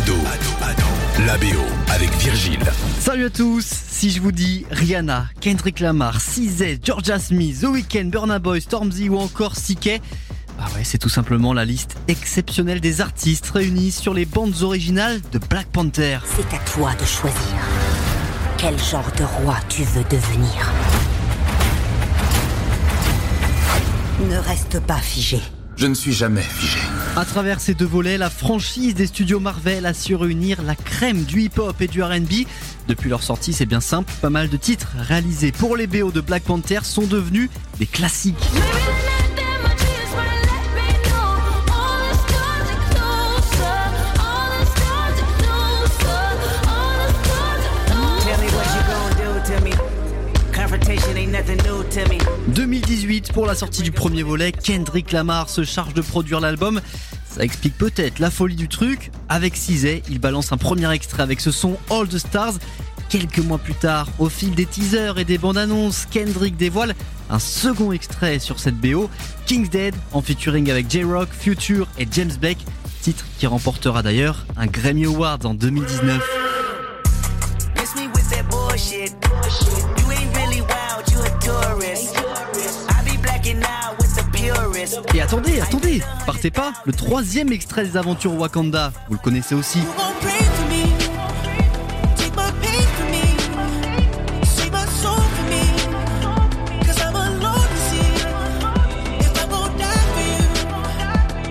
[0.00, 0.14] Ado,
[1.26, 1.60] la BO
[1.92, 2.62] avec Virgile.
[3.00, 8.06] Salut à tous, si je vous dis Rihanna, Kendrick Lamar, CZ, Georgia Smith, The Weeknd,
[8.06, 10.00] Burna Boy, Stormzy ou encore CK,
[10.56, 15.20] bah ouais, c'est tout simplement la liste exceptionnelle des artistes réunis sur les bandes originales
[15.32, 16.20] de Black Panther.
[16.24, 17.58] C'est à toi de choisir.
[18.56, 20.72] Quel genre de roi tu veux devenir?
[24.30, 25.42] Ne reste pas figé.
[25.76, 26.78] Je ne suis jamais figé.
[27.16, 31.24] À travers ces deux volets, la franchise des studios Marvel a su réunir la crème
[31.24, 32.46] du hip-hop et du RB.
[32.86, 36.20] Depuis leur sortie, c'est bien simple, pas mal de titres réalisés pour les BO de
[36.20, 38.36] Black Panther sont devenus des classiques.
[52.48, 56.80] 2018 pour la sortie du premier volet, Kendrick Lamar se charge de produire l'album.
[57.28, 59.10] Ça explique peut-être la folie du truc.
[59.28, 62.54] Avec Cizé, il balance un premier extrait avec ce son All the Stars.
[63.08, 66.94] Quelques mois plus tard, au fil des teasers et des bandes annonces, Kendrick dévoile
[67.30, 69.08] un second extrait sur cette BO,
[69.46, 72.64] King's Dead, en featuring avec J-Rock, Future et James Blake,
[73.02, 76.49] titre qui remportera d'ailleurs un Grammy Award en 2019.
[78.70, 79.12] Bullshit.
[79.98, 82.16] You ain't really wild, you a tourist.
[82.88, 84.98] I be blacking out with the purist.
[85.14, 89.80] Et attendez, attendez, partez pas, le troisième extrait des aventures Wakanda, vous le connaissez aussi.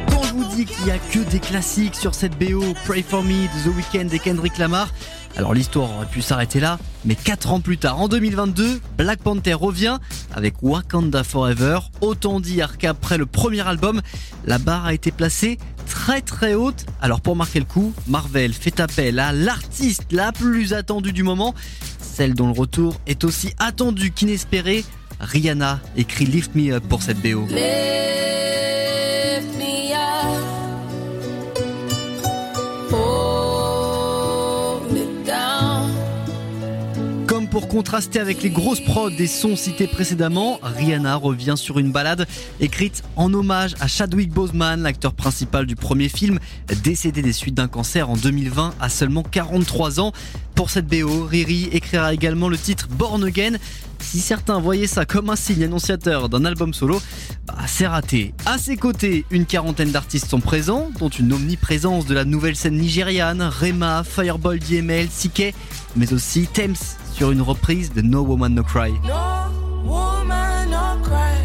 [0.10, 3.24] Quand je vous dis qu'il n'y a que des classiques sur cette BO, Pray For
[3.24, 4.90] Me, The Weeknd et Kendrick Lamar,
[5.38, 9.54] alors l'histoire aurait pu s'arrêter là, mais 4 ans plus tard, en 2022, Black Panther
[9.54, 10.00] revient
[10.36, 11.80] avec Wakanda Forever.
[12.02, 14.02] Autant dire qu'après le premier album,
[14.46, 16.86] la barre a été placée très très haute.
[17.02, 21.56] Alors pour marquer le coup, Marvel fait appel à l'artiste la plus attendue du moment,
[22.02, 24.84] celle dont le retour est aussi attendu qu'inespéré.
[25.20, 27.46] Rihanna écrit Lift Me Up pour cette BO.
[37.30, 41.80] go Comme pour contraster avec les grosses prods des sons cités précédemment, Rihanna revient sur
[41.80, 42.28] une balade
[42.60, 46.40] écrite en hommage à Chadwick Boseman, l'acteur principal du premier film,
[46.84, 50.12] décédé des suites d'un cancer en 2020 à seulement 43 ans.
[50.54, 53.54] Pour cette BO, Riri écrira également le titre Born Again.
[54.00, 57.02] Si certains voyaient ça comme un signe annonciateur d'un album solo,
[57.48, 58.34] bah c'est raté.
[58.48, 62.78] À ses côtés, une quarantaine d'artistes sont présents, dont une omniprésence de la nouvelle scène
[62.78, 65.54] nigériane, Rema, Fireboy DML, CK,
[65.96, 66.76] mais aussi Thames
[67.14, 68.94] sur une reprise de No Woman No Cry.
[69.04, 69.50] No
[69.86, 71.36] woman, no cry.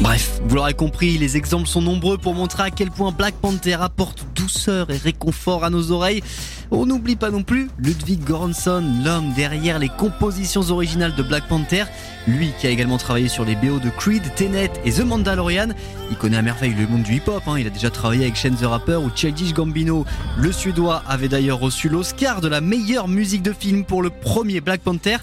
[0.00, 3.74] Bref, vous l'aurez compris, les exemples sont nombreux pour montrer à quel point Black Panther
[3.74, 6.22] apporte et réconfort à nos oreilles.
[6.70, 11.84] On n'oublie pas non plus Ludwig Göransson, l'homme derrière les compositions originales de Black Panther,
[12.26, 15.68] lui qui a également travaillé sur les BO de Creed, Tenet et The Mandalorian.
[16.10, 17.58] Il connaît à merveille le monde du hip-hop, hein.
[17.58, 20.04] il a déjà travaillé avec Shane the Rapper ou Childish Gambino.
[20.36, 24.60] Le Suédois avait d'ailleurs reçu l'Oscar de la meilleure musique de film pour le premier
[24.60, 25.18] Black Panther.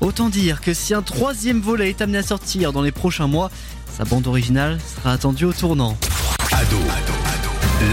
[0.00, 3.50] Autant dire que si un troisième volet est amené à sortir dans les prochains mois,
[3.96, 5.96] sa bande originale sera attendue au tournant.
[6.52, 6.78] Ado,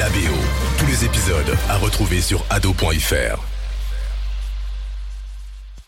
[0.01, 0.34] la.
[0.79, 3.50] Tous les épisodes à retrouver sur ado.fr.